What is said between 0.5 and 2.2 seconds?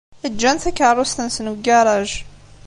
takeṛṛust-nsent deg ugaṛaj.